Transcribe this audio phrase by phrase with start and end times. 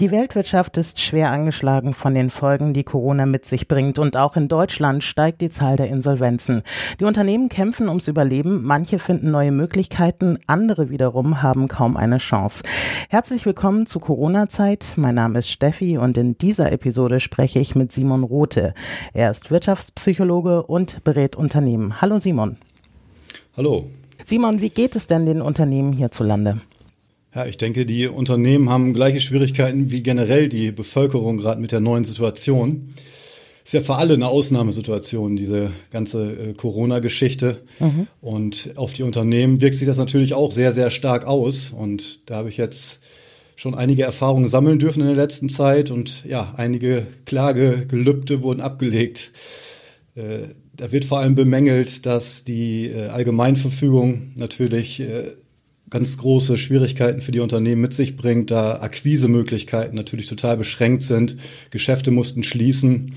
[0.00, 3.98] Die Weltwirtschaft ist schwer angeschlagen von den Folgen, die Corona mit sich bringt.
[3.98, 6.62] Und auch in Deutschland steigt die Zahl der Insolvenzen.
[6.98, 8.62] Die Unternehmen kämpfen ums Überleben.
[8.64, 10.38] Manche finden neue Möglichkeiten.
[10.46, 12.62] Andere wiederum haben kaum eine Chance.
[13.10, 14.94] Herzlich willkommen zu Corona-Zeit.
[14.96, 18.72] Mein Name ist Steffi und in dieser Episode spreche ich mit Simon Rote.
[19.12, 22.00] Er ist Wirtschaftspsychologe und berät Unternehmen.
[22.00, 22.56] Hallo Simon.
[23.54, 23.84] Hallo.
[24.24, 26.62] Simon, wie geht es denn den Unternehmen hierzulande?
[27.34, 31.78] Ja, ich denke, die Unternehmen haben gleiche Schwierigkeiten wie generell die Bevölkerung gerade mit der
[31.78, 32.88] neuen Situation.
[33.62, 37.58] Ist ja für alle eine Ausnahmesituation, diese ganze äh, Corona-Geschichte.
[37.78, 38.08] Mhm.
[38.20, 41.70] Und auf die Unternehmen wirkt sich das natürlich auch sehr, sehr stark aus.
[41.70, 43.00] Und da habe ich jetzt
[43.54, 45.92] schon einige Erfahrungen sammeln dürfen in der letzten Zeit.
[45.92, 49.30] Und ja, einige Klagegelübde wurden abgelegt.
[50.16, 55.00] Äh, da wird vor allem bemängelt, dass die äh, Allgemeinverfügung natürlich
[55.90, 61.36] ganz große Schwierigkeiten für die Unternehmen mit sich bringt, da Akquisemöglichkeiten natürlich total beschränkt sind.
[61.70, 63.14] Geschäfte mussten schließen.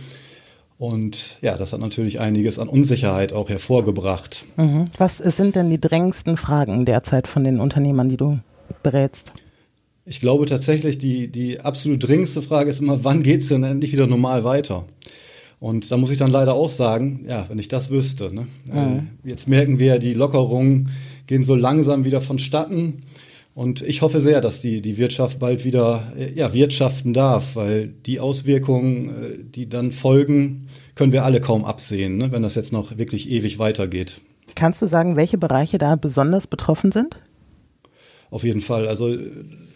[0.77, 4.45] Und ja, das hat natürlich einiges an Unsicherheit auch hervorgebracht.
[4.57, 4.88] Mhm.
[4.97, 8.39] Was sind denn die drängendsten Fragen derzeit von den Unternehmern, die du
[8.81, 9.33] berätst?
[10.05, 13.93] Ich glaube tatsächlich, die, die absolut dringendste Frage ist immer, wann geht es denn endlich
[13.93, 14.83] wieder normal weiter?
[15.61, 18.33] Und da muss ich dann leider auch sagen, ja, wenn ich das wüsste.
[18.33, 18.47] Ne?
[18.65, 19.08] Mhm.
[19.23, 20.89] Jetzt merken wir, die Lockerungen
[21.34, 23.02] gehen so langsam wieder vonstatten.
[23.56, 27.88] Und ich hoffe sehr, dass die, die Wirtschaft bald wieder äh, ja, wirtschaften darf, weil
[27.88, 32.72] die Auswirkungen, äh, die dann folgen, können wir alle kaum absehen, ne, wenn das jetzt
[32.72, 34.22] noch wirklich ewig weitergeht.
[34.54, 37.17] Kannst du sagen, welche Bereiche da besonders betroffen sind?
[38.34, 38.88] Auf jeden Fall.
[38.88, 39.16] Also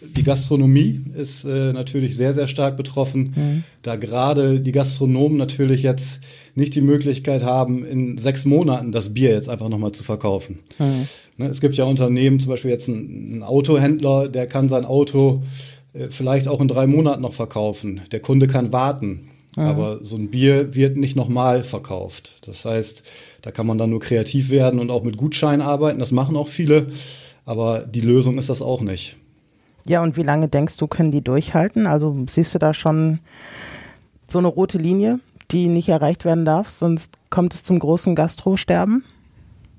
[0.02, 3.64] die Gastronomie ist äh, natürlich sehr, sehr stark betroffen, mhm.
[3.82, 6.24] da gerade die Gastronomen natürlich jetzt
[6.56, 10.58] nicht die Möglichkeit haben, in sechs Monaten das Bier jetzt einfach nochmal zu verkaufen.
[10.80, 11.06] Mhm.
[11.36, 15.44] Ne, es gibt ja Unternehmen, zum Beispiel jetzt ein, ein Autohändler, der kann sein Auto
[15.92, 18.00] äh, vielleicht auch in drei Monaten noch verkaufen.
[18.10, 19.28] Der Kunde kann warten.
[19.54, 19.62] Mhm.
[19.62, 22.38] Aber so ein Bier wird nicht nochmal verkauft.
[22.48, 23.04] Das heißt,
[23.42, 26.00] da kann man dann nur kreativ werden und auch mit Gutscheinen arbeiten.
[26.00, 26.88] Das machen auch viele.
[27.48, 29.16] Aber die Lösung ist das auch nicht.
[29.86, 31.86] Ja, und wie lange denkst du, können die durchhalten?
[31.86, 33.20] Also siehst du da schon
[34.28, 35.20] so eine rote Linie,
[35.50, 39.02] die nicht erreicht werden darf, sonst kommt es zum großen Gastrosterben?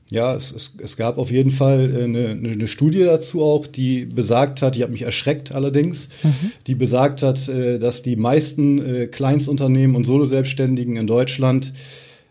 [0.09, 4.06] Ja, es, es, es gab auf jeden Fall äh, eine, eine Studie dazu auch, die
[4.06, 6.51] besagt hat, die hat mich erschreckt allerdings, mhm.
[6.66, 11.72] die besagt hat, äh, dass die meisten äh, Kleinstunternehmen und Soloselbstständigen in Deutschland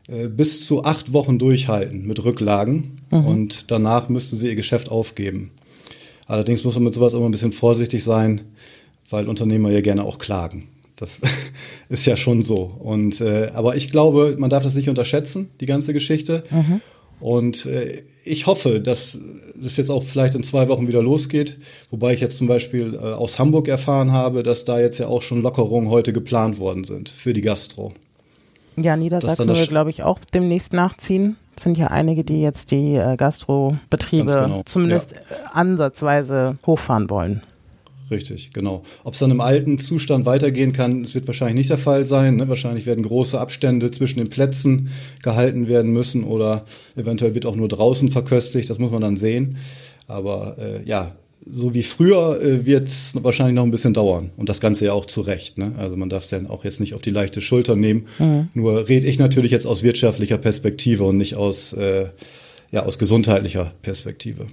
[0.08, 3.26] bis zu acht Wochen durchhalten mit Rücklagen mhm.
[3.26, 5.50] und danach müssten sie ihr Geschäft aufgeben.
[6.26, 8.42] Allerdings muss man mit sowas immer ein bisschen vorsichtig sein,
[9.10, 10.69] weil Unternehmer ja gerne auch klagen.
[10.96, 11.22] Das
[11.88, 12.70] ist ja schon so.
[12.78, 16.44] Und äh, aber ich glaube, man darf das nicht unterschätzen, die ganze Geschichte.
[16.50, 16.80] Mhm.
[17.20, 19.19] Und äh, ich hoffe, dass
[19.56, 21.58] das jetzt auch vielleicht in zwei Wochen wieder losgeht.
[21.90, 25.22] Wobei ich jetzt zum Beispiel äh, aus Hamburg erfahren habe, dass da jetzt ja auch
[25.22, 27.92] schon Lockerungen heute geplant worden sind für die Gastro.
[28.82, 31.36] Ja, Niedersachsen wird, glaube ich, auch demnächst nachziehen.
[31.56, 34.62] Es sind ja einige, die jetzt die äh, Gastrobetriebe genau.
[34.64, 35.50] zumindest ja.
[35.52, 37.42] ansatzweise hochfahren wollen.
[38.10, 38.82] Richtig, genau.
[39.04, 42.36] Ob es dann im alten Zustand weitergehen kann, das wird wahrscheinlich nicht der Fall sein.
[42.36, 42.48] Ne?
[42.48, 44.88] Wahrscheinlich werden große Abstände zwischen den Plätzen
[45.22, 46.64] gehalten werden müssen oder
[46.96, 48.70] eventuell wird auch nur draußen verköstigt.
[48.70, 49.58] Das muss man dann sehen.
[50.06, 51.12] Aber äh, ja,
[51.50, 54.31] so wie früher äh, wird es wahrscheinlich noch ein bisschen dauern.
[54.36, 55.59] Und das Ganze ja auch zu Recht.
[55.59, 55.75] Ne?
[55.78, 58.06] Also man darf es ja auch jetzt nicht auf die leichte Schulter nehmen.
[58.19, 58.48] Mhm.
[58.54, 62.06] Nur rede ich natürlich jetzt aus wirtschaftlicher Perspektive und nicht aus, äh,
[62.70, 64.47] ja, aus gesundheitlicher Perspektive.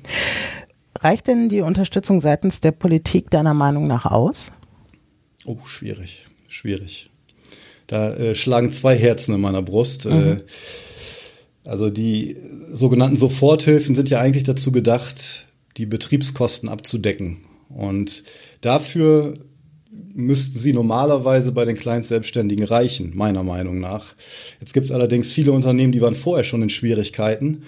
[0.99, 4.51] Reicht denn die Unterstützung seitens der Politik deiner Meinung nach aus?
[5.45, 7.09] Oh, schwierig, schwierig.
[7.87, 10.05] Da äh, schlagen zwei Herzen in meiner Brust.
[10.05, 10.11] Mhm.
[10.11, 10.37] Äh,
[11.65, 12.37] also die
[12.71, 15.44] sogenannten Soforthilfen sind ja eigentlich dazu gedacht,
[15.77, 17.37] die Betriebskosten abzudecken.
[17.69, 18.23] Und
[18.61, 19.33] dafür
[20.13, 24.15] müssten sie normalerweise bei den Kleinstselbstständigen reichen, meiner Meinung nach.
[24.59, 27.63] Jetzt gibt es allerdings viele Unternehmen, die waren vorher schon in Schwierigkeiten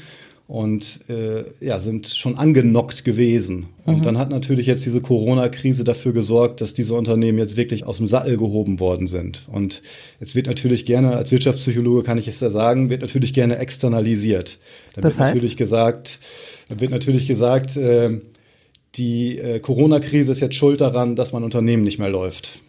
[0.47, 3.67] und äh, ja, sind schon angenockt gewesen.
[3.85, 4.03] Und mhm.
[4.03, 8.07] dann hat natürlich jetzt diese Corona-Krise dafür gesorgt, dass diese Unternehmen jetzt wirklich aus dem
[8.07, 9.45] Sattel gehoben worden sind.
[9.51, 9.81] Und
[10.21, 14.59] jetzt wird natürlich gerne, als Wirtschaftspsychologe kann ich es ja sagen, wird natürlich gerne externalisiert.
[14.95, 15.33] Dann das wird heißt?
[15.35, 16.19] natürlich gesagt,
[16.69, 18.21] dann wird natürlich gesagt, äh,
[18.95, 22.59] die äh, Corona-Krise ist jetzt schuld daran, dass mein Unternehmen nicht mehr läuft.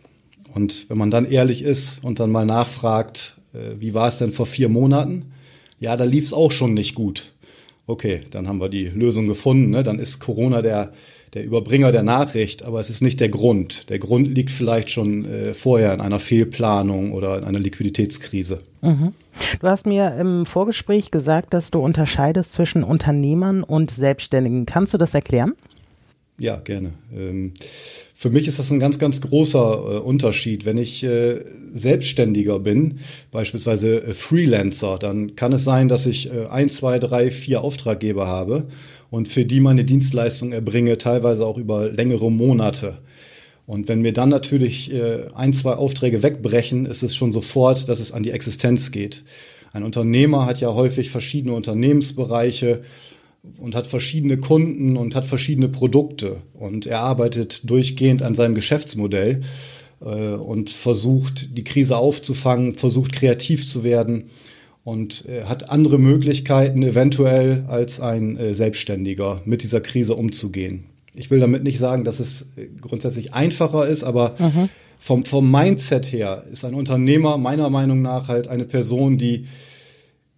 [0.53, 4.33] Und wenn man dann ehrlich ist und dann mal nachfragt, äh, wie war es denn
[4.33, 5.27] vor vier Monaten?
[5.79, 7.31] Ja, da lief es auch schon nicht gut
[7.89, 9.71] okay, dann haben wir die Lösung gefunden.
[9.71, 9.83] Ne?
[9.83, 10.93] Dann ist Corona der,
[11.35, 13.89] der Überbringer der Nachricht, aber es ist nicht der Grund.
[13.91, 18.61] Der Grund liegt vielleicht schon äh, vorher in einer Fehlplanung oder in einer Liquiditätskrise.
[18.83, 19.13] Mhm.
[19.61, 24.67] Du hast mir im Vorgespräch gesagt, dass du unterscheidest zwischen Unternehmern und Selbstständigen.
[24.67, 25.55] Kannst du das erklären?
[26.41, 26.93] Ja, gerne.
[27.13, 27.53] Ähm,
[28.15, 30.65] für mich ist das ein ganz, ganz großer äh, Unterschied.
[30.65, 31.41] Wenn ich äh,
[31.75, 33.01] Selbstständiger bin,
[33.33, 38.69] beispielsweise äh, Freelancer, dann kann es sein, dass ich ein, zwei, drei, vier Auftraggeber habe
[39.11, 42.99] und für die meine Dienstleistung erbringe, teilweise auch über längere Monate.
[43.67, 44.93] Und wenn mir dann natürlich
[45.35, 49.25] ein, zwei Aufträge wegbrechen, ist es schon sofort, dass es an die Existenz geht.
[49.75, 52.81] Ein Unternehmer hat ja häufig verschiedene Unternehmensbereiche
[53.59, 59.41] und hat verschiedene Kunden und hat verschiedene Produkte und er arbeitet durchgehend an seinem Geschäftsmodell
[60.01, 64.25] äh, und versucht die Krise aufzufangen, versucht kreativ zu werden
[64.85, 70.85] und äh, hat andere Möglichkeiten eventuell als ein äh, Selbstständiger mit dieser Krise umzugehen.
[71.15, 74.69] Ich will damit nicht sagen, dass es äh, grundsätzlich einfacher ist, aber mhm.
[74.99, 79.47] vom, vom Mindset her ist ein Unternehmer meiner Meinung nach halt eine Person, die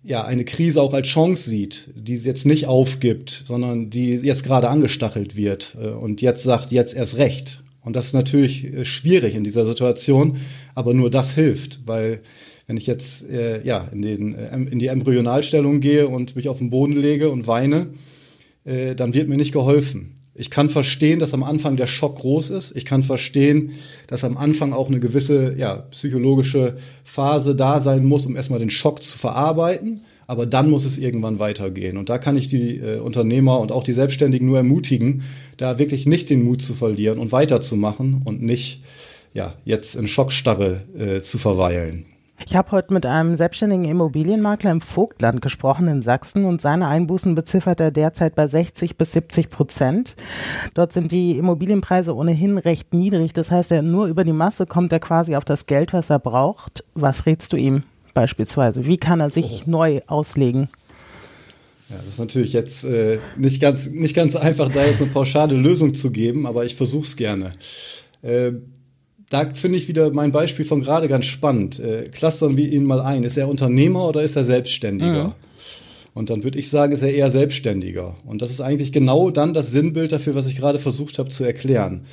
[0.02, 4.44] ja, eine Krise auch als Chance sieht, die sie jetzt nicht aufgibt, sondern die jetzt
[4.44, 7.62] gerade angestachelt wird äh, und jetzt sagt, jetzt erst recht.
[7.82, 10.38] Und das ist natürlich äh, schwierig in dieser Situation,
[10.74, 12.20] aber nur das hilft, weil
[12.66, 16.58] wenn ich jetzt äh, ja in, den, äh, in die Embryonalstellung gehe und mich auf
[16.58, 17.88] den Boden lege und weine,
[18.64, 20.14] äh, dann wird mir nicht geholfen.
[20.40, 22.74] Ich kann verstehen, dass am Anfang der Schock groß ist.
[22.74, 23.72] Ich kann verstehen,
[24.06, 28.70] dass am Anfang auch eine gewisse ja, psychologische Phase da sein muss, um erstmal den
[28.70, 30.00] Schock zu verarbeiten.
[30.26, 31.98] Aber dann muss es irgendwann weitergehen.
[31.98, 35.24] Und da kann ich die äh, Unternehmer und auch die Selbstständigen nur ermutigen,
[35.58, 38.80] da wirklich nicht den Mut zu verlieren und weiterzumachen und nicht
[39.34, 42.06] ja, jetzt in Schockstarre äh, zu verweilen.
[42.46, 47.34] Ich habe heute mit einem selbstständigen Immobilienmakler im Vogtland gesprochen in Sachsen und seine Einbußen
[47.34, 50.16] beziffert er derzeit bei 60 bis 70 Prozent.
[50.74, 53.32] Dort sind die Immobilienpreise ohnehin recht niedrig.
[53.32, 56.18] Das heißt, er nur über die Masse kommt er quasi auf das Geld, was er
[56.18, 56.84] braucht.
[56.94, 57.82] Was rätst du ihm
[58.14, 58.86] beispielsweise?
[58.86, 59.70] Wie kann er sich oh.
[59.70, 60.68] neu auslegen?
[61.90, 65.56] Ja, das ist natürlich jetzt äh, nicht, ganz, nicht ganz einfach, da jetzt eine pauschale
[65.56, 67.50] Lösung zu geben, aber ich versuche es gerne.
[68.22, 68.52] Äh,
[69.30, 71.78] da finde ich wieder mein Beispiel von gerade ganz spannend.
[71.78, 73.22] Äh, clustern wir ihn mal ein.
[73.24, 75.28] Ist er Unternehmer oder ist er Selbstständiger?
[75.28, 75.34] Mhm.
[76.12, 78.16] Und dann würde ich sagen, ist er eher Selbstständiger.
[78.26, 81.44] Und das ist eigentlich genau dann das Sinnbild dafür, was ich gerade versucht habe zu
[81.44, 82.06] erklären.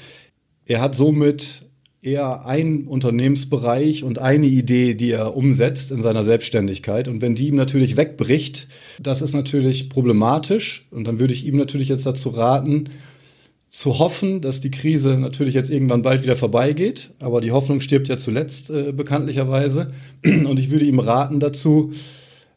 [0.66, 1.66] Er hat somit
[2.02, 7.08] eher einen Unternehmensbereich und eine Idee, die er umsetzt in seiner Selbstständigkeit.
[7.08, 8.68] Und wenn die ihm natürlich wegbricht,
[9.02, 10.88] das ist natürlich problematisch.
[10.92, 12.90] Und dann würde ich ihm natürlich jetzt dazu raten,
[13.78, 18.08] zu hoffen, dass die Krise natürlich jetzt irgendwann bald wieder vorbeigeht, aber die Hoffnung stirbt
[18.08, 19.92] ja zuletzt äh, bekanntlicherweise.
[20.26, 21.92] Und ich würde ihm raten dazu,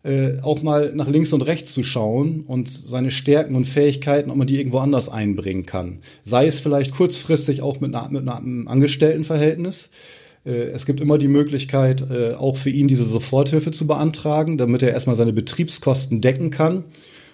[0.03, 4.39] äh, auch mal nach links und rechts zu schauen und seine Stärken und Fähigkeiten, ob
[4.39, 5.99] man die irgendwo anders einbringen kann.
[6.23, 9.91] Sei es vielleicht kurzfristig auch mit, einer, mit einem Angestelltenverhältnis.
[10.47, 14.83] Äh, es gibt immer die Möglichkeit, äh, auch für ihn diese Soforthilfe zu beantragen, damit
[14.83, 16.85] er erstmal seine Betriebskosten decken kann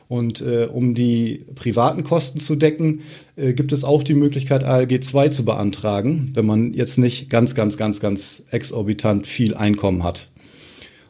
[0.09, 3.01] und äh, um die privaten Kosten zu decken,
[3.35, 7.55] äh, gibt es auch die Möglichkeit, ALG 2 zu beantragen, wenn man jetzt nicht ganz,
[7.55, 10.31] ganz, ganz, ganz exorbitant viel Einkommen hat.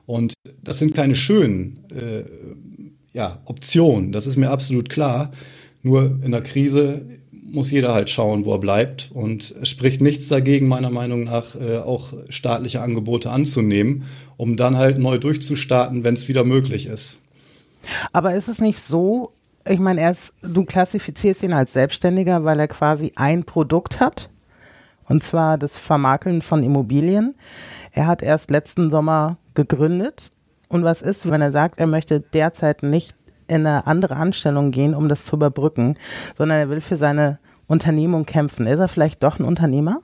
[0.07, 2.25] Und das sind keine schönen äh,
[3.13, 5.33] ja, Optionen, das ist mir absolut klar.
[5.83, 9.11] Nur in der Krise muss jeder halt schauen, wo er bleibt.
[9.13, 14.05] Und es spricht nichts dagegen, meiner Meinung nach, äh, auch staatliche Angebote anzunehmen,
[14.37, 17.21] um dann halt neu durchzustarten, wenn es wieder möglich ist.
[18.13, 19.33] Aber ist es nicht so,
[19.67, 24.31] ich meine, er ist, du klassifizierst ihn als Selbstständiger, weil er quasi ein Produkt hat,
[25.09, 27.35] und zwar das Vermakeln von Immobilien.
[27.93, 30.31] Er hat erst letzten Sommer gegründet.
[30.69, 33.15] Und was ist, wenn er sagt, er möchte derzeit nicht
[33.47, 35.97] in eine andere Anstellung gehen, um das zu überbrücken,
[36.37, 37.39] sondern er will für seine
[37.69, 38.67] Unternehmung kämpfen?
[38.67, 40.01] Ist er vielleicht doch ein Unternehmer?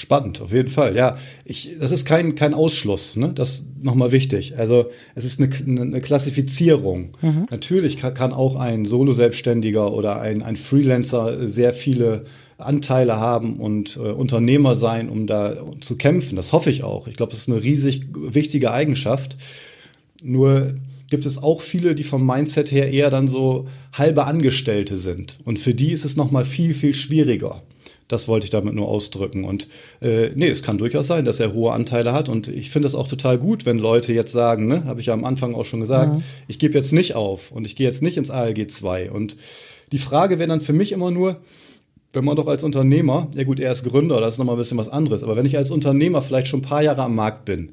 [0.00, 0.96] Spannend, auf jeden Fall.
[0.96, 3.32] Ja, ich, das ist kein, kein Ausschluss, ne?
[3.34, 4.56] Das nochmal wichtig.
[4.56, 7.10] Also es ist eine, eine Klassifizierung.
[7.20, 7.46] Mhm.
[7.50, 12.24] Natürlich kann, kann, auch ein Solo-Selbstständiger oder ein, ein Freelancer sehr viele
[12.56, 16.36] Anteile haben und äh, Unternehmer sein, um da zu kämpfen.
[16.36, 17.06] Das hoffe ich auch.
[17.06, 19.36] Ich glaube, das ist eine riesig wichtige Eigenschaft.
[20.22, 20.72] Nur
[21.10, 25.36] gibt es auch viele, die vom Mindset her eher dann so halbe Angestellte sind.
[25.44, 27.60] Und für die ist es nochmal viel, viel schwieriger.
[28.10, 29.44] Das wollte ich damit nur ausdrücken.
[29.44, 29.68] Und
[30.02, 32.28] äh, nee, es kann durchaus sein, dass er hohe Anteile hat.
[32.28, 35.14] Und ich finde es auch total gut, wenn Leute jetzt sagen, ne, habe ich ja
[35.14, 36.22] am Anfang auch schon gesagt, ja.
[36.48, 39.12] ich gebe jetzt nicht auf und ich gehe jetzt nicht ins ALG 2.
[39.12, 39.36] Und
[39.92, 41.36] die Frage wäre dann für mich immer nur,
[42.12, 44.78] wenn man doch als Unternehmer, ja gut, er ist Gründer, das ist nochmal ein bisschen
[44.78, 47.72] was anderes, aber wenn ich als Unternehmer vielleicht schon ein paar Jahre am Markt bin,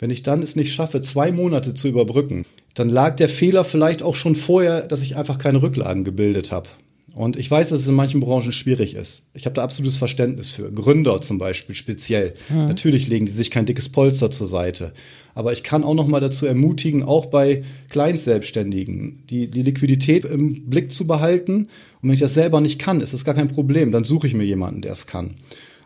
[0.00, 2.44] wenn ich dann es nicht schaffe, zwei Monate zu überbrücken,
[2.74, 6.68] dann lag der Fehler vielleicht auch schon vorher, dass ich einfach keine Rücklagen gebildet habe.
[7.14, 9.22] Und ich weiß, dass es in manchen Branchen schwierig ist.
[9.34, 10.70] Ich habe da absolutes Verständnis für.
[10.70, 12.34] Gründer zum Beispiel speziell.
[12.48, 12.66] Mhm.
[12.66, 14.92] Natürlich legen die sich kein dickes Polster zur Seite.
[15.34, 20.68] Aber ich kann auch noch mal dazu ermutigen, auch bei Kleinstselbstständigen, die, die Liquidität im
[20.68, 21.68] Blick zu behalten.
[22.02, 23.90] Und wenn ich das selber nicht kann, ist das gar kein Problem.
[23.90, 25.36] Dann suche ich mir jemanden, der es kann.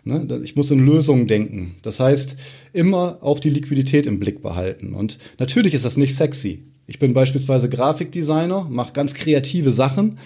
[0.05, 0.41] Ne?
[0.43, 1.77] Ich muss in Lösungen denken.
[1.83, 2.37] Das heißt,
[2.73, 4.95] immer auch die Liquidität im Blick behalten.
[4.95, 6.65] Und natürlich ist das nicht sexy.
[6.87, 10.19] Ich bin beispielsweise Grafikdesigner, mache ganz kreative Sachen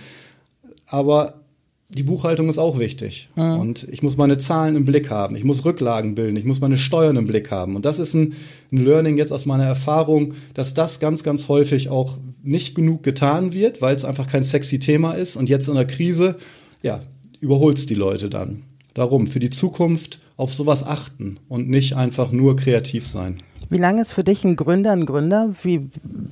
[0.87, 1.43] aber
[1.88, 3.28] die Buchhaltung ist auch wichtig.
[3.37, 3.61] Mhm.
[3.61, 5.37] Und ich muss meine Zahlen im Blick haben.
[5.37, 6.37] Ich muss Rücklagen bilden.
[6.37, 7.76] Ich muss meine Steuern im Blick haben.
[7.76, 8.35] Und das ist ein,
[8.73, 13.52] ein, Learning jetzt aus meiner Erfahrung, dass das ganz, ganz häufig auch nicht genug getan
[13.52, 15.37] wird, weil es einfach kein sexy Thema ist.
[15.37, 16.37] Und jetzt in der Krise,
[16.83, 17.00] ja,
[17.40, 18.64] überholt es die Leute dann.
[18.95, 23.43] Darum, für die Zukunft auf sowas achten und nicht einfach nur kreativ sein.
[23.69, 25.55] Wie lange ist für dich ein Gründer ein Gründer?
[25.63, 25.89] Wie,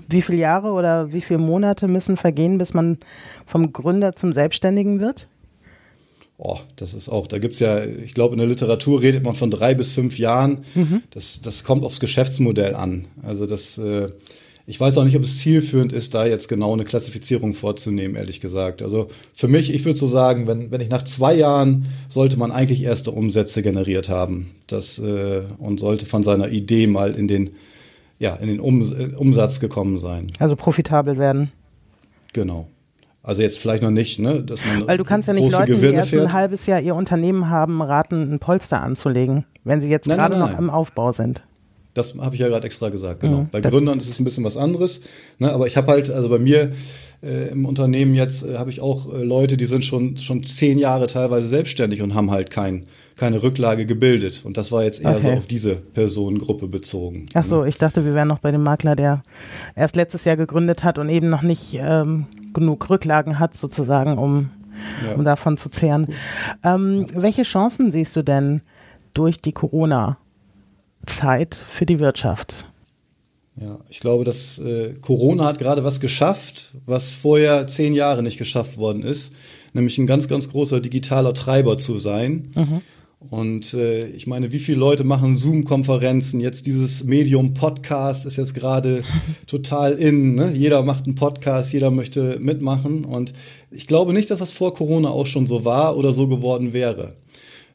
[0.09, 2.99] wie viele Jahre oder wie viele Monate müssen vergehen, bis man
[3.47, 5.29] vom Gründer zum Selbstständigen wird?
[6.37, 9.35] Oh, das ist auch, da gibt es ja, ich glaube, in der Literatur redet man
[9.35, 10.64] von drei bis fünf Jahren.
[10.75, 11.03] Mhm.
[11.11, 13.07] Das, das kommt aufs Geschäftsmodell an.
[13.23, 14.09] Also das, äh,
[14.66, 18.40] ich weiß auch nicht, ob es zielführend ist, da jetzt genau eine Klassifizierung vorzunehmen, ehrlich
[18.40, 18.83] gesagt.
[18.83, 22.50] Also für mich, ich würde so sagen, wenn, wenn ich nach zwei Jahren sollte man
[22.50, 24.52] eigentlich erste Umsätze generiert haben.
[24.66, 27.50] Das, äh, und sollte von seiner Idee mal in den,
[28.18, 28.83] ja, in den um,
[29.16, 30.30] Umsatz gekommen sein.
[30.38, 31.52] Also profitabel werden.
[32.33, 32.68] Genau.
[33.23, 35.92] Also jetzt vielleicht noch nicht, ne, dass man Weil du kannst ja nicht Leuten, Gewinne
[35.92, 36.26] die erst fährt.
[36.26, 40.37] ein halbes Jahr ihr Unternehmen haben, raten, ein Polster anzulegen, wenn sie jetzt nein, gerade
[40.37, 40.52] nein, nein.
[40.52, 41.42] noch im Aufbau sind.
[41.94, 43.42] Das habe ich ja gerade extra gesagt, genau.
[43.42, 43.48] Mhm.
[43.50, 45.00] Bei Gründern ist es ein bisschen was anderes.
[45.38, 45.52] Ne?
[45.52, 46.72] Aber ich habe halt, also bei mir
[47.22, 50.78] äh, im Unternehmen jetzt äh, habe ich auch äh, Leute, die sind schon, schon zehn
[50.78, 52.84] Jahre teilweise selbstständig und haben halt kein,
[53.16, 54.42] keine Rücklage gebildet.
[54.44, 55.22] Und das war jetzt eher okay.
[55.22, 57.26] so auf diese Personengruppe bezogen.
[57.34, 57.68] Ach so, ne?
[57.68, 59.22] ich dachte, wir wären noch bei dem Makler, der
[59.76, 64.50] erst letztes Jahr gegründet hat und eben noch nicht ähm, genug Rücklagen hat, sozusagen, um,
[65.04, 65.14] ja.
[65.14, 66.06] um davon zu zehren.
[66.64, 67.22] Ähm, ja.
[67.22, 68.62] Welche Chancen siehst du denn
[69.14, 70.18] durch die Corona?
[71.06, 72.66] Zeit für die Wirtschaft.
[73.61, 78.37] Ja, ich glaube, dass äh, Corona hat gerade was geschafft, was vorher zehn Jahre nicht
[78.37, 79.34] geschafft worden ist,
[79.75, 82.50] nämlich ein ganz, ganz großer digitaler Treiber zu sein.
[82.56, 82.80] Mhm.
[83.30, 86.40] Und äh, ich meine, wie viele Leute machen Zoom-Konferenzen?
[86.40, 89.02] Jetzt dieses Medium Podcast ist jetzt gerade
[89.46, 90.34] total in.
[90.34, 90.52] Ne?
[90.52, 93.04] Jeder macht einen Podcast, jeder möchte mitmachen.
[93.04, 93.32] Und
[93.70, 97.14] ich glaube nicht, dass das vor Corona auch schon so war oder so geworden wäre.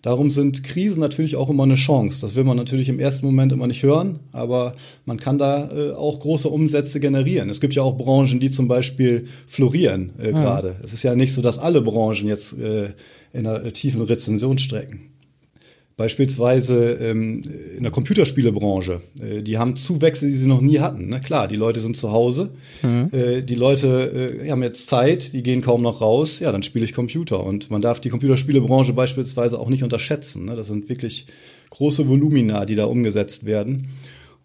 [0.02, 2.22] Darum sind Krisen natürlich auch immer eine Chance.
[2.22, 4.74] Das will man natürlich im ersten Moment immer nicht hören, aber
[5.06, 7.50] man kann da äh, auch große Umsätze generieren.
[7.50, 10.78] Es gibt ja auch Branchen, die zum Beispiel florieren äh, gerade.
[10.84, 12.94] Es ist ja nicht so, dass alle Branchen jetzt äh,
[13.34, 15.09] in einer tiefen Rezension strecken.
[16.00, 17.42] Beispielsweise ähm,
[17.76, 19.02] in der Computerspielebranche.
[19.22, 21.10] Äh, die haben Zuwächse, die sie noch nie hatten.
[21.10, 21.20] Ne?
[21.20, 22.52] Klar, die Leute sind zu Hause.
[22.84, 23.10] Mhm.
[23.12, 26.40] Äh, die Leute äh, haben jetzt Zeit, die gehen kaum noch raus.
[26.40, 27.44] Ja, dann spiele ich Computer.
[27.44, 30.46] Und man darf die Computerspielebranche beispielsweise auch nicht unterschätzen.
[30.46, 30.56] Ne?
[30.56, 31.26] Das sind wirklich
[31.72, 33.90] große Volumina, die da umgesetzt werden.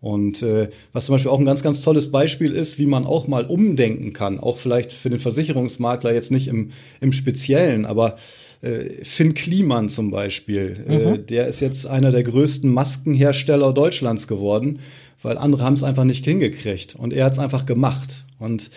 [0.01, 3.29] Und äh, was zum Beispiel auch ein ganz, ganz tolles Beispiel ist, wie man auch
[3.29, 8.17] mal umdenken kann, auch vielleicht für den Versicherungsmakler jetzt nicht im, im Speziellen, aber
[8.65, 11.15] äh, Finn Kliman zum Beispiel, äh, mhm.
[11.15, 14.81] äh, der ist jetzt einer der größten Maskenhersteller Deutschlands geworden,
[15.23, 18.25] weil andere haben es einfach nicht hingekriegt und er hat es einfach gemacht.
[18.39, 18.71] Und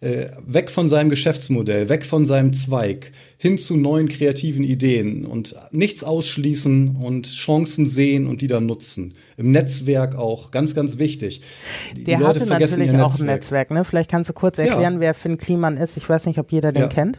[0.00, 5.54] äh, weg von seinem Geschäftsmodell, weg von seinem Zweig, hin zu neuen kreativen Ideen und
[5.70, 9.14] nichts ausschließen und Chancen sehen und die dann nutzen.
[9.36, 11.40] Im Netzwerk auch, ganz, ganz wichtig.
[11.96, 13.20] Die, Der Leute hatte natürlich auch Netzwerk.
[13.20, 13.84] ein Netzwerk, ne?
[13.84, 15.00] Vielleicht kannst du kurz erklären, ja.
[15.00, 15.96] wer Finn Kliman ist.
[15.96, 16.88] Ich weiß nicht, ob jeder den ja.
[16.88, 17.18] kennt.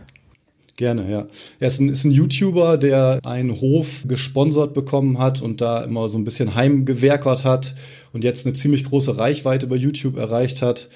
[0.77, 1.27] Gerne, ja.
[1.59, 6.07] Er ist ein, ist ein YouTuber, der einen Hof gesponsert bekommen hat und da immer
[6.07, 7.73] so ein bisschen heimgewerkert hat
[8.13, 10.87] und jetzt eine ziemlich große Reichweite bei YouTube erreicht hat.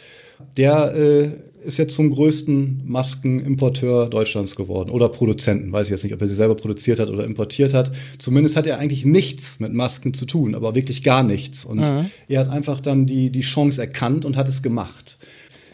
[0.56, 1.32] Der äh,
[1.66, 5.72] ist jetzt zum größten Maskenimporteur Deutschlands geworden oder Produzenten.
[5.72, 7.92] Weiß ich jetzt nicht, ob er sie selber produziert hat oder importiert hat.
[8.20, 11.66] Zumindest hat er eigentlich nichts mit Masken zu tun, aber wirklich gar nichts.
[11.66, 12.12] Und mhm.
[12.28, 15.18] er hat einfach dann die, die Chance erkannt und hat es gemacht.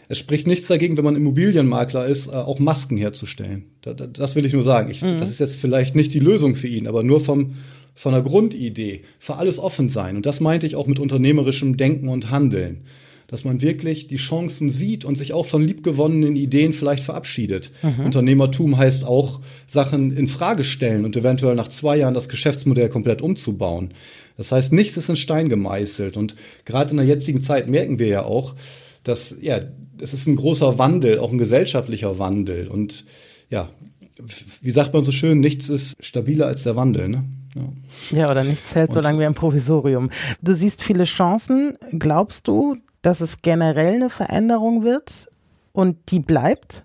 [0.08, 3.66] Es spricht nichts dagegen, wenn man Immobilienmakler ist, äh, auch Masken herzustellen.
[3.82, 4.90] Das will ich nur sagen.
[4.90, 5.18] Ich, mhm.
[5.18, 7.56] Das ist jetzt vielleicht nicht die Lösung für ihn, aber nur vom,
[7.94, 10.16] von der Grundidee, für alles offen sein.
[10.16, 12.82] Und das meinte ich auch mit unternehmerischem Denken und Handeln.
[13.26, 17.72] Dass man wirklich die Chancen sieht und sich auch von liebgewonnenen Ideen vielleicht verabschiedet.
[17.82, 18.06] Mhm.
[18.06, 23.20] Unternehmertum heißt auch, Sachen in Frage stellen und eventuell nach zwei Jahren das Geschäftsmodell komplett
[23.20, 23.90] umzubauen.
[24.38, 26.16] Das heißt, nichts ist in Stein gemeißelt.
[26.16, 28.54] Und gerade in der jetzigen Zeit merken wir ja auch,
[29.02, 29.60] dass ja,
[30.00, 32.68] es ist ein großer Wandel, auch ein gesellschaftlicher Wandel.
[32.68, 33.04] Und
[33.50, 33.68] ja,
[34.62, 37.08] wie sagt man so schön, nichts ist stabiler als der Wandel.
[37.08, 37.24] Ne?
[37.54, 38.18] Ja.
[38.18, 40.10] ja, oder nichts hält so lange wie ein Provisorium.
[40.42, 41.76] Du siehst viele Chancen.
[41.98, 45.28] Glaubst du, dass es generell eine Veränderung wird
[45.72, 46.84] und die bleibt?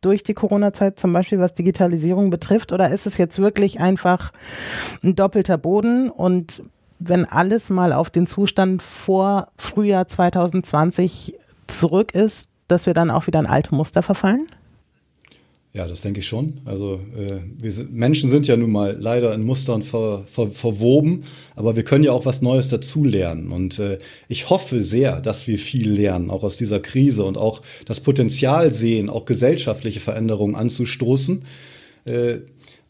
[0.00, 2.72] durch die Corona-Zeit, zum Beispiel was Digitalisierung betrifft?
[2.72, 4.32] Oder ist es jetzt wirklich einfach
[5.02, 6.62] ein doppelter Boden und
[6.98, 13.26] wenn alles mal auf den Zustand vor Frühjahr 2020 zurück ist, dass wir dann auch
[13.26, 14.46] wieder in alte Muster verfallen?
[15.74, 16.60] Ja, das denke ich schon.
[16.66, 21.24] Also äh, wir Menschen sind ja nun mal leider in Mustern ver, ver, verwoben,
[21.56, 23.50] aber wir können ja auch was Neues dazulernen.
[23.50, 27.60] Und äh, ich hoffe sehr, dass wir viel lernen, auch aus dieser Krise und auch
[27.86, 31.42] das Potenzial sehen, auch gesellschaftliche Veränderungen anzustoßen.
[32.04, 32.36] Äh,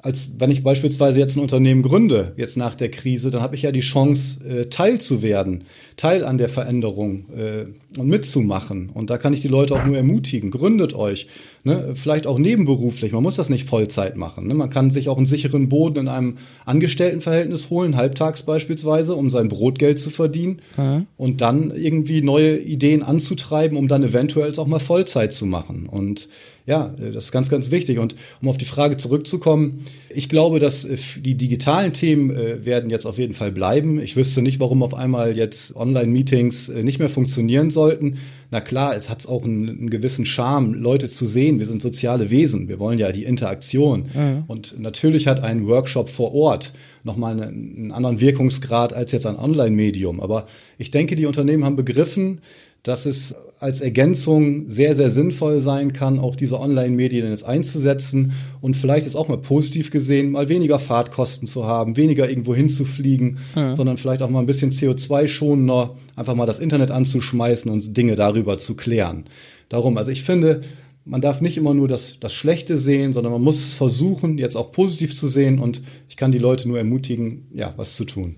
[0.04, 3.62] als wenn ich beispielsweise jetzt ein Unternehmen gründe, jetzt nach der Krise, dann habe ich
[3.62, 5.64] ja die Chance, äh, Teil zu werden,
[5.96, 8.90] Teil an der Veränderung äh, und mitzumachen.
[8.92, 11.26] Und da kann ich die Leute auch nur ermutigen, gründet euch,
[11.62, 11.92] ne?
[11.94, 13.12] vielleicht auch nebenberuflich.
[13.12, 14.46] Man muss das nicht Vollzeit machen.
[14.46, 14.52] Ne?
[14.52, 19.49] Man kann sich auch einen sicheren Boden in einem Angestelltenverhältnis holen, halbtags beispielsweise, um sein
[19.49, 21.06] Brotgeld zu verdienen mhm.
[21.16, 25.88] und dann irgendwie neue Ideen anzutreiben, um dann eventuell auch mal Vollzeit zu machen.
[25.90, 26.28] Und
[26.66, 27.99] ja, äh, das ist ganz, ganz wichtig.
[27.99, 29.78] Und um auf die Frage zurückzukommen,
[30.09, 34.00] ich glaube, dass äh, die digitalen Themen äh, werden jetzt auf jeden Fall bleiben.
[34.00, 38.18] Ich wüsste nicht, warum auf einmal jetzt Online-Meetings nicht mehr funktionieren sollten.
[38.50, 41.59] Na klar, es hat auch einen, einen, gewissen Charme, Leute zu sehen.
[41.59, 42.68] Wir sind soziale Wesen.
[42.68, 44.09] Wir wollen ja die Interaktion.
[44.14, 44.44] Mhm.
[44.47, 49.37] Und natürlich hat ein Workshop vor Ort nochmal einen, einen anderen Wirkungsgrad als jetzt ein
[49.37, 50.21] Online-Medium.
[50.21, 50.47] Aber
[50.78, 52.40] ich denke, die Unternehmen haben begriffen,
[52.84, 58.76] dass es als Ergänzung sehr, sehr sinnvoll sein kann, auch diese Online-Medien jetzt einzusetzen und
[58.76, 63.74] vielleicht ist auch mal positiv gesehen, mal weniger Fahrtkosten zu haben, weniger irgendwo hinzufliegen, ja.
[63.74, 68.58] sondern vielleicht auch mal ein bisschen CO2-schonender, einfach mal das Internet anzuschmeißen und Dinge darüber
[68.58, 69.24] zu klären.
[69.70, 70.60] Darum, also ich finde,
[71.06, 74.56] man darf nicht immer nur das, das Schlechte sehen, sondern man muss es versuchen, jetzt
[74.56, 78.36] auch positiv zu sehen und ich kann die Leute nur ermutigen, ja, was zu tun.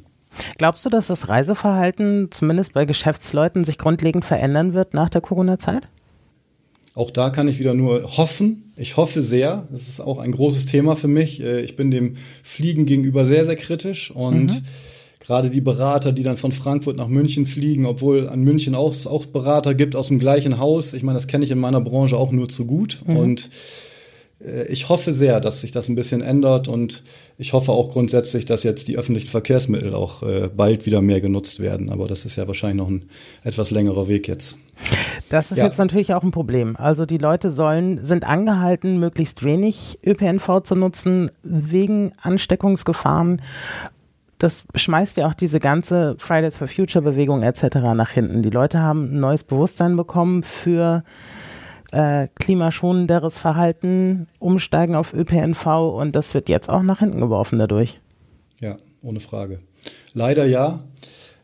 [0.59, 5.89] Glaubst du, dass das Reiseverhalten zumindest bei Geschäftsleuten sich grundlegend verändern wird nach der Corona-Zeit?
[6.97, 8.73] Auch da kann ich wieder nur hoffen.
[8.77, 9.69] Ich hoffe sehr.
[9.71, 11.43] Das ist auch ein großes Thema für mich.
[11.43, 14.65] Äh, ich bin dem Fliegen gegenüber sehr, sehr kritisch und mhm.
[15.21, 19.27] gerade die Berater, die dann von Frankfurt nach München fliegen, obwohl an München auch, auch
[19.27, 20.95] Berater gibt aus dem gleichen Haus.
[20.95, 23.17] Ich meine, das kenne ich in meiner Branche auch nur zu gut mhm.
[23.17, 23.51] und
[24.39, 27.03] ich hoffe sehr, dass sich das ein bisschen ändert und
[27.39, 31.61] ich hoffe auch grundsätzlich, dass jetzt die öffentlichen Verkehrsmittel auch äh, bald wieder mehr genutzt
[31.61, 31.89] werden.
[31.89, 33.09] Aber das ist ja wahrscheinlich noch ein
[33.45, 34.59] etwas längerer Weg jetzt.
[35.31, 35.65] Das ist ja.
[35.65, 36.77] jetzt natürlich auch ein Problem.
[36.77, 43.41] Also die Leute sollen, sind angehalten, möglichst wenig ÖPNV zu nutzen wegen Ansteckungsgefahren.
[44.37, 47.77] Das schmeißt ja auch diese ganze Fridays for Future Bewegung etc.
[47.95, 48.43] nach hinten.
[48.43, 51.05] Die Leute haben ein neues Bewusstsein bekommen für
[51.93, 58.01] äh, klimaschonenderes Verhalten, umsteigen auf ÖPNV und das wird jetzt auch nach hinten geworfen dadurch.
[58.61, 59.61] Ja, ohne Frage.
[60.15, 60.81] Leider ja.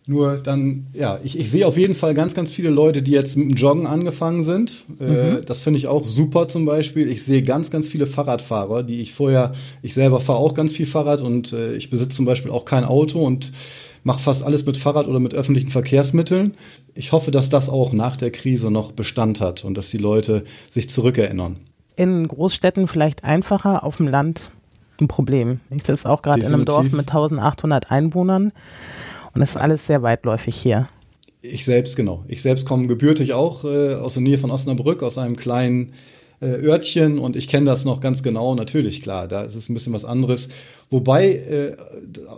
[0.09, 3.37] Nur dann, ja, ich, ich sehe auf jeden Fall ganz, ganz viele Leute, die jetzt
[3.37, 4.85] mit dem Joggen angefangen sind.
[4.99, 5.45] Äh, mhm.
[5.47, 7.09] Das finde ich auch super zum Beispiel.
[7.09, 10.87] Ich sehe ganz, ganz viele Fahrradfahrer, die ich vorher, ich selber fahre auch ganz viel
[10.87, 13.53] Fahrrad und äh, ich besitze zum Beispiel auch kein Auto und
[14.03, 16.55] mache fast alles mit Fahrrad oder mit öffentlichen Verkehrsmitteln.
[16.95, 20.45] Ich hoffe, dass das auch nach der Krise noch Bestand hat und dass die Leute
[20.71, 21.57] sich zurückerinnern.
[21.97, 24.51] In Großstädten vielleicht einfacher, auf dem Land
[25.01, 25.61] ein Problem.
[25.71, 28.53] Ich sitze auch gerade in einem Dorf mit 1800 Einwohnern
[29.35, 30.89] und es ist alles sehr weitläufig hier.
[31.41, 32.25] Ich selbst, genau.
[32.29, 35.93] Ich selbst komme gebürtig auch äh, aus der Nähe von Osnabrück, aus einem kleinen
[36.43, 39.75] äh, Örtchen und ich kenne das noch ganz genau, natürlich, klar, da ist es ein
[39.75, 40.49] bisschen was anderes.
[40.91, 41.77] Wobei, äh,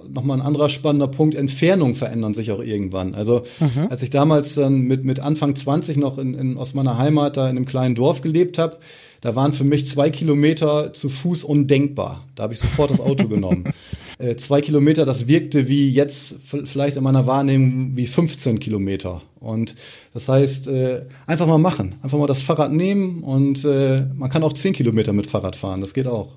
[0.08, 3.14] nochmal ein anderer spannender Punkt, Entfernungen verändern sich auch irgendwann.
[3.14, 3.88] Also mhm.
[3.88, 7.48] als ich damals dann mit, mit Anfang 20 noch in, in, aus meiner Heimat da
[7.48, 8.76] in einem kleinen Dorf gelebt habe,
[9.22, 12.24] da waren für mich zwei Kilometer zu Fuß undenkbar.
[12.34, 13.64] Da habe ich sofort das Auto genommen.
[14.18, 19.22] Äh, zwei Kilometer, das wirkte wie jetzt vielleicht in meiner Wahrnehmung wie 15 Kilometer.
[19.40, 19.74] Und
[20.12, 21.96] das heißt, äh, einfach mal machen.
[22.02, 25.80] Einfach mal das Fahrrad nehmen und äh, man kann auch zehn Kilometer mit Fahrrad fahren.
[25.80, 26.28] Das geht auch.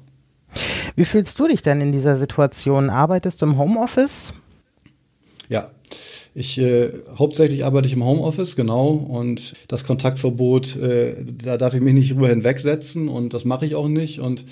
[0.96, 2.90] Wie fühlst du dich denn in dieser Situation?
[2.90, 4.34] Arbeitest du im Homeoffice?
[5.50, 5.72] Ja,
[6.34, 11.82] ich äh, hauptsächlich arbeite ich im Homeoffice, genau, und das Kontaktverbot, äh, da darf ich
[11.82, 14.20] mich nicht drüber hinwegsetzen und das mache ich auch nicht.
[14.20, 14.46] Und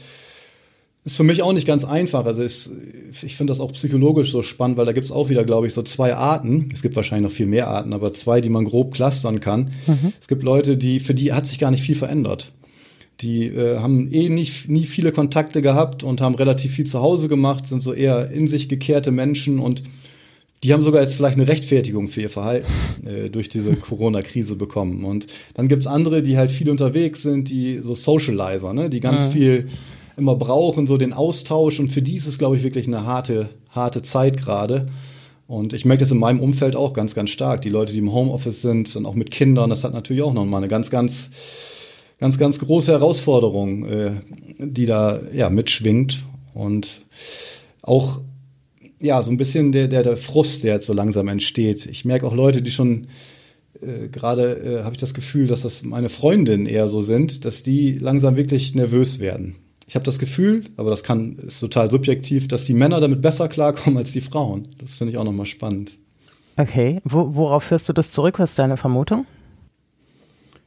[1.06, 2.26] ist für mich auch nicht ganz einfach.
[2.26, 2.72] Also ist,
[3.24, 5.74] ich finde das auch psychologisch so spannend, weil da gibt es auch wieder, glaube ich,
[5.74, 6.70] so zwei Arten.
[6.74, 9.70] Es gibt wahrscheinlich noch viel mehr Arten, aber zwei, die man grob clustern kann.
[9.86, 10.14] Mhm.
[10.20, 12.52] Es gibt Leute, die, für die hat sich gar nicht viel verändert.
[13.22, 17.28] Die äh, haben eh nicht, nie viele Kontakte gehabt und haben relativ viel zu Hause
[17.28, 19.84] gemacht, sind so eher in sich gekehrte Menschen und
[20.64, 22.68] die haben sogar jetzt vielleicht eine Rechtfertigung für ihr Verhalten
[23.06, 25.06] äh, durch diese Corona-Krise bekommen.
[25.06, 29.26] Und dann gibt's andere, die halt viel unterwegs sind, die so Socializer, ne, die ganz
[29.26, 29.32] ja.
[29.32, 29.68] viel
[30.18, 31.80] immer brauchen, so den Austausch.
[31.80, 34.86] Und für die ist es, glaube ich, wirklich eine harte, harte Zeit gerade.
[35.48, 37.62] Und ich merke das in meinem Umfeld auch ganz, ganz stark.
[37.62, 40.62] Die Leute, die im Homeoffice sind und auch mit Kindern, das hat natürlich auch nochmal
[40.62, 41.32] eine ganz, ganz
[42.20, 44.12] ganz, ganz große Herausforderung, äh,
[44.60, 47.02] die da ja mitschwingt und
[47.82, 48.22] auch
[49.02, 51.86] ja so ein bisschen der, der, der Frust, der jetzt so langsam entsteht.
[51.86, 53.08] Ich merke auch Leute, die schon
[53.82, 57.64] äh, gerade äh, habe ich das Gefühl, dass das meine Freundinnen eher so sind, dass
[57.64, 59.56] die langsam wirklich nervös werden.
[59.88, 63.48] Ich habe das Gefühl, aber das kann ist total subjektiv, dass die Männer damit besser
[63.48, 64.68] klarkommen als die Frauen.
[64.80, 65.98] Das finde ich auch nochmal spannend.
[66.58, 68.40] Okay, Wo, worauf führst du das zurück?
[68.40, 69.26] Was ist deine Vermutung?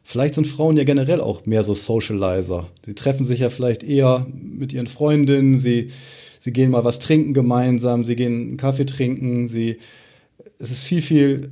[0.05, 2.69] Vielleicht sind Frauen ja generell auch mehr so Socializer.
[2.85, 5.91] Sie treffen sich ja vielleicht eher mit ihren Freundinnen, sie,
[6.39, 9.79] sie gehen mal was trinken gemeinsam, sie gehen einen Kaffee trinken, sie,
[10.59, 11.51] es ist viel, viel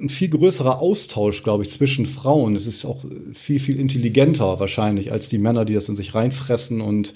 [0.00, 2.54] ein viel größerer Austausch, glaube ich, zwischen Frauen.
[2.54, 6.80] Es ist auch viel, viel intelligenter wahrscheinlich als die Männer, die das in sich reinfressen
[6.80, 7.14] und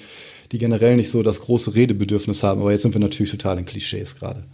[0.53, 2.61] die generell nicht so das große Redebedürfnis haben.
[2.61, 4.45] Aber jetzt sind wir natürlich total in Klischees gerade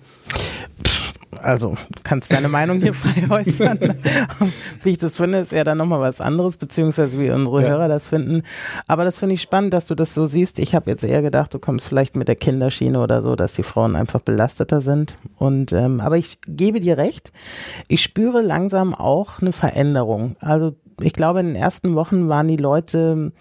[1.43, 3.79] also kannst deine Meinung hier frei äußern.
[4.83, 7.69] wie ich das finde, ist ja dann nochmal was anderes, beziehungsweise wie unsere ja.
[7.69, 8.43] Hörer das finden.
[8.87, 10.59] Aber das finde ich spannend, dass du das so siehst.
[10.59, 13.63] Ich habe jetzt eher gedacht, du kommst vielleicht mit der Kinderschiene oder so, dass die
[13.63, 15.17] Frauen einfach belasteter sind.
[15.37, 17.33] Und ähm, aber ich gebe dir recht,
[17.89, 20.37] ich spüre langsam auch eine Veränderung.
[20.41, 23.33] Also ich glaube, in den ersten Wochen waren die Leute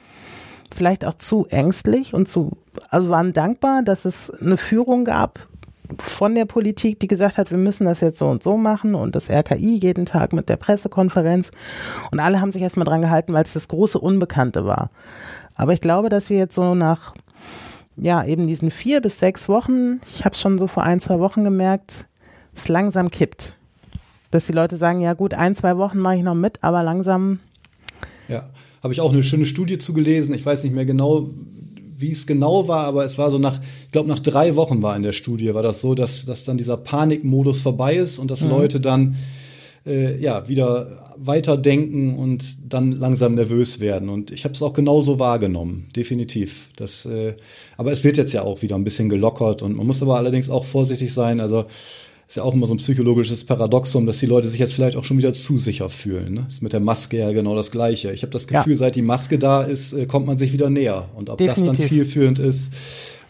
[0.73, 2.57] vielleicht auch zu ängstlich und zu,
[2.89, 5.47] also waren dankbar, dass es eine Führung gab,
[5.97, 9.15] von der Politik, die gesagt hat, wir müssen das jetzt so und so machen und
[9.15, 11.51] das RKI jeden Tag mit der Pressekonferenz.
[12.11, 14.89] Und alle haben sich erstmal dran gehalten, weil es das große Unbekannte war.
[15.55, 17.13] Aber ich glaube, dass wir jetzt so nach,
[17.97, 21.19] ja, eben diesen vier bis sechs Wochen, ich habe es schon so vor ein, zwei
[21.19, 22.05] Wochen gemerkt,
[22.55, 23.55] es langsam kippt.
[24.31, 27.39] Dass die Leute sagen, ja gut, ein, zwei Wochen mache ich noch mit, aber langsam.
[28.27, 28.49] Ja,
[28.83, 30.33] habe ich auch eine schöne Studie zugelesen.
[30.35, 31.29] Ich weiß nicht mehr genau,
[31.97, 34.95] wie es genau war, aber es war so nach, ich glaube, nach drei Wochen war
[34.95, 38.41] in der Studie, war das so, dass, dass dann dieser Panikmodus vorbei ist und dass
[38.41, 38.49] mhm.
[38.49, 39.15] Leute dann
[39.85, 44.09] äh, ja wieder weiterdenken und dann langsam nervös werden.
[44.09, 46.69] Und ich habe es auch genauso wahrgenommen, definitiv.
[46.75, 47.35] Das, äh,
[47.77, 50.49] aber es wird jetzt ja auch wieder ein bisschen gelockert und man muss aber allerdings
[50.49, 51.39] auch vorsichtig sein.
[51.39, 51.65] Also
[52.27, 55.03] ist ja auch immer so ein psychologisches Paradoxum, dass die Leute sich jetzt vielleicht auch
[55.03, 56.33] schon wieder zu sicher fühlen.
[56.33, 56.45] Ne?
[56.47, 58.11] Ist mit der Maske ja genau das Gleiche.
[58.11, 58.77] Ich habe das Gefühl, ja.
[58.77, 61.09] seit die Maske da ist, äh, kommt man sich wieder näher.
[61.15, 61.65] Und ob Definitiv.
[61.65, 62.71] das dann zielführend ist,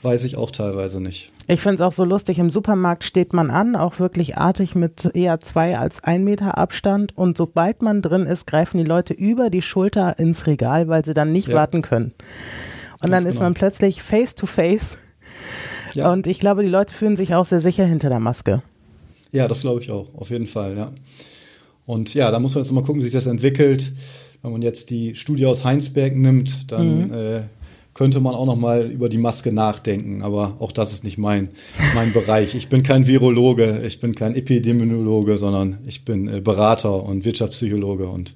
[0.01, 1.31] weiß ich auch teilweise nicht.
[1.47, 5.11] Ich finde es auch so lustig, im Supermarkt steht man an, auch wirklich artig mit
[5.13, 7.17] eher zwei als ein Meter Abstand.
[7.17, 11.13] Und sobald man drin ist, greifen die Leute über die Schulter ins Regal, weil sie
[11.13, 11.55] dann nicht ja.
[11.55, 12.13] warten können.
[13.01, 13.47] Und Ganz dann ist genau.
[13.47, 14.97] man plötzlich face to face.
[15.93, 16.11] Ja.
[16.11, 18.63] Und ich glaube, die Leute fühlen sich auch sehr sicher hinter der Maske.
[19.35, 20.91] Ja, das glaube ich auch, auf jeden Fall, ja.
[21.85, 23.93] Und ja, da muss man jetzt mal gucken, wie sich das entwickelt.
[24.41, 27.13] Wenn man jetzt die Studie aus Heinsberg nimmt, dann mhm.
[27.13, 27.41] äh,
[27.93, 30.21] könnte man auch noch mal über die Maske nachdenken.
[30.21, 31.49] Aber auch das ist nicht mein,
[31.93, 32.55] mein Bereich.
[32.55, 38.07] Ich bin kein Virologe, ich bin kein Epidemiologe, sondern ich bin äh, Berater und Wirtschaftspsychologe
[38.07, 38.33] und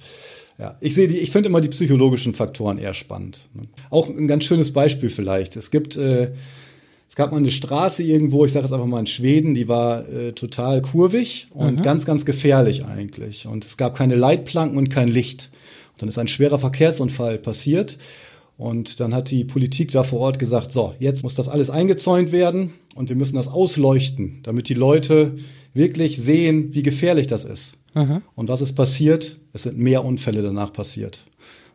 [0.58, 3.48] ja, ich sehe die, ich finde immer die psychologischen Faktoren eher spannend.
[3.54, 3.64] Ne.
[3.90, 5.56] Auch ein ganz schönes Beispiel vielleicht.
[5.56, 6.32] Es gibt äh,
[7.10, 10.08] es gab mal eine Straße irgendwo, ich sage es einfach mal in Schweden, die war
[10.08, 11.82] äh, total kurvig und mhm.
[11.82, 13.48] ganz, ganz gefährlich eigentlich.
[13.48, 15.50] Und es gab keine Leitplanken und kein Licht.
[15.94, 17.98] Und dann ist ein schwerer Verkehrsunfall passiert.
[18.58, 22.32] Und dann hat die Politik da vor Ort gesagt, so, jetzt muss das alles eingezäunt
[22.32, 25.36] werden und wir müssen das ausleuchten, damit die Leute
[25.74, 27.78] wirklich sehen, wie gefährlich das ist.
[27.96, 28.22] Mhm.
[28.36, 29.38] Und was ist passiert?
[29.52, 31.26] Es sind mehr Unfälle danach passiert.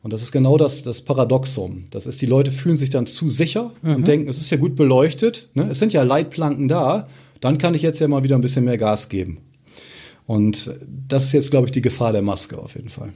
[0.05, 1.85] Und das ist genau das, das Paradoxum.
[1.91, 3.97] Das ist, die Leute fühlen sich dann zu sicher mhm.
[3.97, 5.67] und denken, es ist ja gut beleuchtet, ne?
[5.71, 7.09] es sind ja Leitplanken da,
[7.41, 9.39] dann kann ich jetzt ja mal wieder ein bisschen mehr Gas geben.
[10.27, 13.15] Und das ist jetzt, glaube ich, die Gefahr der Maske auf jeden Fall.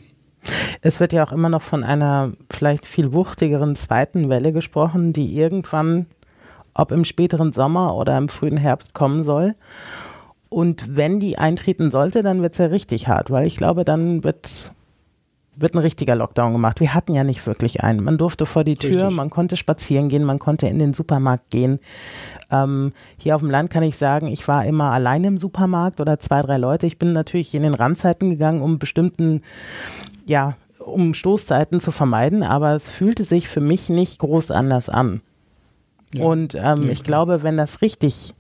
[0.80, 5.36] Es wird ja auch immer noch von einer vielleicht viel wuchtigeren zweiten Welle gesprochen, die
[5.36, 6.06] irgendwann,
[6.72, 9.56] ob im späteren Sommer oder im frühen Herbst kommen soll.
[10.48, 14.24] Und wenn die eintreten sollte, dann wird es ja richtig hart, weil ich glaube, dann
[14.24, 14.72] wird
[15.60, 16.80] wird ein richtiger Lockdown gemacht.
[16.80, 18.02] Wir hatten ja nicht wirklich einen.
[18.02, 19.16] Man durfte vor die Tür, Richtig.
[19.16, 21.80] man konnte spazieren gehen, man konnte in den Supermarkt gehen.
[22.50, 26.18] Ähm, hier auf dem Land kann ich sagen, ich war immer allein im Supermarkt oder
[26.20, 26.86] zwei, drei Leute.
[26.86, 29.42] Ich bin natürlich in den Randzeiten gegangen, um bestimmten,
[30.26, 35.20] ja, um Stoßzeiten zu vermeiden, aber es fühlte sich für mich nicht groß anders an.
[36.14, 36.24] Ja.
[36.24, 38.34] Und ähm, ja, ich glaube, wenn das richtig,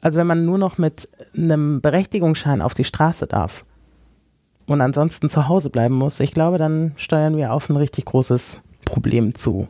[0.00, 3.64] also wenn man nur noch mit einem Berechtigungsschein auf die Straße darf,
[4.66, 8.60] und ansonsten zu Hause bleiben muss, ich glaube, dann steuern wir auf ein richtig großes
[8.84, 9.68] Problem zu.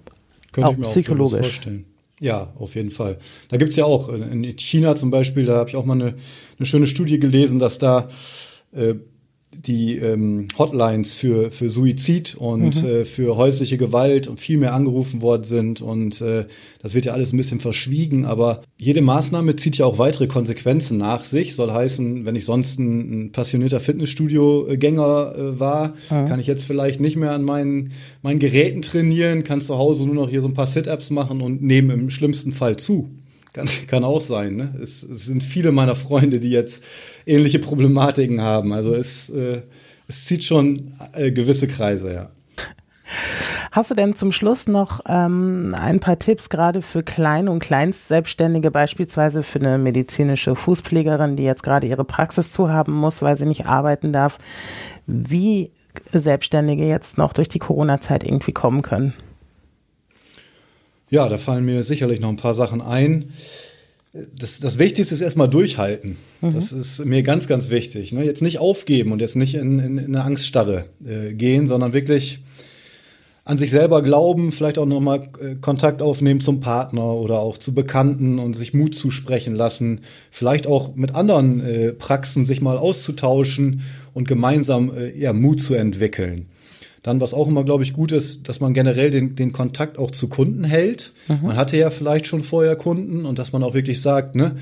[0.52, 1.40] Könnte auch ich mir psychologisch.
[1.40, 1.86] Auch vorstellen.
[2.20, 3.18] Ja, auf jeden Fall.
[3.48, 6.14] Da gibt es ja auch, in China zum Beispiel, da habe ich auch mal eine,
[6.58, 8.08] eine schöne Studie gelesen, dass da
[8.72, 8.94] äh,
[9.62, 12.88] die ähm, Hotlines für, für Suizid und mhm.
[12.88, 15.80] äh, für häusliche Gewalt und viel mehr angerufen worden sind.
[15.80, 16.46] Und äh,
[16.82, 18.24] das wird ja alles ein bisschen verschwiegen.
[18.24, 21.54] Aber jede Maßnahme zieht ja auch weitere Konsequenzen nach sich.
[21.54, 26.26] Soll heißen, wenn ich sonst ein, ein passionierter Fitnessstudio-Gänger äh, war, mhm.
[26.26, 30.14] kann ich jetzt vielleicht nicht mehr an meinen, meinen Geräten trainieren, kann zu Hause nur
[30.14, 33.10] noch hier so ein paar Sit-Ups machen und nehmen im schlimmsten Fall zu.
[33.54, 34.56] Kann, kann auch sein.
[34.56, 34.74] Ne?
[34.82, 36.82] Es, es sind viele meiner Freunde, die jetzt
[37.24, 38.72] ähnliche Problematiken haben.
[38.72, 39.62] Also es, äh,
[40.08, 42.30] es zieht schon äh, gewisse Kreise, ja.
[43.70, 48.72] Hast du denn zum Schluss noch ähm, ein paar Tipps gerade für Klein- und Kleinstselbstständige,
[48.72, 53.46] beispielsweise für eine medizinische Fußpflegerin, die jetzt gerade ihre Praxis zu haben muss, weil sie
[53.46, 54.38] nicht arbeiten darf,
[55.06, 55.70] wie
[56.10, 59.14] Selbstständige jetzt noch durch die Corona-Zeit irgendwie kommen können?
[61.14, 63.26] Ja, da fallen mir sicherlich noch ein paar Sachen ein.
[64.36, 66.16] Das, das Wichtigste ist erstmal durchhalten.
[66.40, 66.54] Mhm.
[66.54, 68.12] Das ist mir ganz, ganz wichtig.
[68.12, 68.24] Ne?
[68.24, 72.40] Jetzt nicht aufgeben und jetzt nicht in, in, in eine Angststarre äh, gehen, sondern wirklich
[73.44, 77.74] an sich selber glauben, vielleicht auch nochmal äh, Kontakt aufnehmen zum Partner oder auch zu
[77.74, 80.00] Bekannten und sich Mut zusprechen lassen.
[80.32, 83.82] Vielleicht auch mit anderen äh, Praxen sich mal auszutauschen
[84.14, 86.46] und gemeinsam ja, Mut zu entwickeln.
[87.04, 90.10] Dann, was auch immer, glaube ich, gut ist, dass man generell den, den Kontakt auch
[90.10, 91.12] zu Kunden hält.
[91.28, 91.48] Mhm.
[91.48, 94.56] Man hatte ja vielleicht schon vorher Kunden und dass man auch wirklich sagt, ne,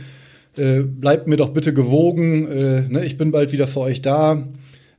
[0.59, 4.43] äh, bleibt mir doch bitte gewogen, äh, ne, ich bin bald wieder für euch da.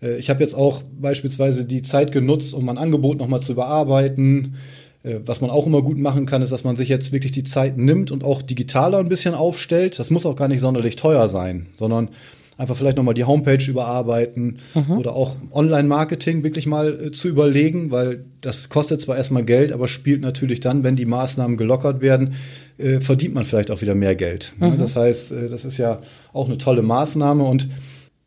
[0.01, 4.55] Äh, ich habe jetzt auch beispielsweise die Zeit genutzt, um mein Angebot nochmal zu überarbeiten.
[5.03, 7.43] Äh, was man auch immer gut machen kann, ist, dass man sich jetzt wirklich die
[7.43, 9.99] Zeit nimmt und auch digitaler ein bisschen aufstellt.
[9.99, 12.07] Das muss auch gar nicht sonderlich teuer sein, sondern
[12.57, 14.97] einfach vielleicht nochmal die Homepage überarbeiten mhm.
[14.97, 19.87] oder auch Online-Marketing wirklich mal äh, zu überlegen, weil das kostet zwar erstmal Geld, aber
[19.87, 22.35] spielt natürlich dann, wenn die Maßnahmen gelockert werden,
[22.77, 24.53] äh, verdient man vielleicht auch wieder mehr Geld.
[24.59, 24.77] Mhm.
[24.77, 25.99] Das heißt, äh, das ist ja
[26.31, 27.69] auch eine tolle Maßnahme und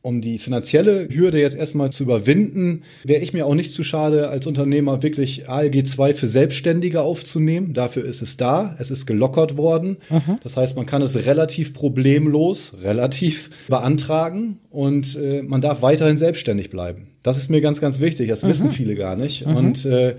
[0.07, 4.29] um die finanzielle Hürde jetzt erstmal zu überwinden, wäre ich mir auch nicht zu schade,
[4.29, 7.75] als Unternehmer wirklich ALG 2 für Selbstständige aufzunehmen.
[7.75, 8.77] Dafür ist es da.
[8.79, 9.97] Es ist gelockert worden.
[10.09, 10.38] Mhm.
[10.45, 16.71] Das heißt, man kann es relativ problemlos, relativ beantragen und äh, man darf weiterhin selbstständig
[16.71, 17.09] bleiben.
[17.25, 18.29] Das ist mir ganz, ganz wichtig.
[18.29, 18.49] Das mhm.
[18.49, 19.45] wissen viele gar nicht.
[19.45, 19.57] Mhm.
[19.57, 20.14] Und äh,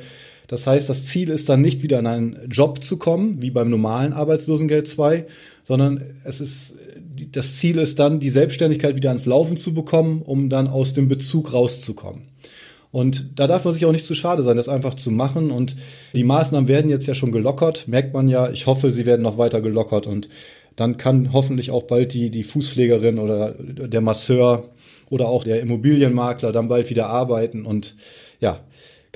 [0.48, 3.70] das heißt, das Ziel ist dann nicht wieder in einen Job zu kommen, wie beim
[3.70, 5.26] normalen Arbeitslosengeld 2,
[5.64, 6.76] sondern es ist
[7.32, 11.08] das Ziel ist dann, die Selbstständigkeit wieder ans Laufen zu bekommen, um dann aus dem
[11.08, 12.24] Bezug rauszukommen.
[12.92, 15.52] Und da darf man sich auch nicht zu schade sein, das einfach zu machen.
[15.52, 15.76] Und
[16.14, 18.50] die Maßnahmen werden jetzt ja schon gelockert, merkt man ja.
[18.50, 20.08] Ich hoffe, sie werden noch weiter gelockert.
[20.08, 20.30] Und
[20.76, 24.70] dann kann hoffentlich auch bald die, die Fußpflegerin oder der Masseur
[25.10, 27.66] oder auch der Immobilienmakler dann bald wieder arbeiten.
[27.66, 27.96] Und
[28.40, 28.62] ja,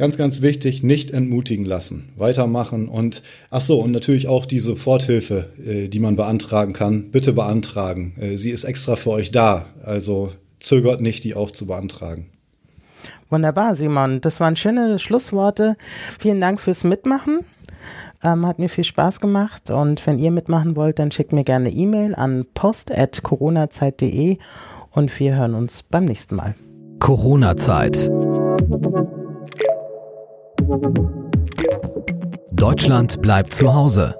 [0.01, 5.51] Ganz, ganz wichtig, nicht entmutigen lassen, weitermachen und ach so, und natürlich auch die Soforthilfe,
[5.63, 8.15] äh, die man beantragen kann, bitte beantragen.
[8.19, 12.31] Äh, sie ist extra für euch da, also zögert nicht, die auch zu beantragen.
[13.29, 14.21] Wunderbar, Simon.
[14.21, 15.75] Das waren schöne Schlussworte.
[16.17, 17.41] Vielen Dank fürs Mitmachen.
[18.23, 19.69] Ähm, hat mir viel Spaß gemacht.
[19.69, 24.39] Und wenn ihr mitmachen wollt, dann schickt mir gerne E-Mail an post.coronazeit.de
[24.89, 26.55] und wir hören uns beim nächsten Mal.
[26.97, 28.09] Corona-Zeit.
[32.53, 34.15] Deutschland bleibt zu Hause.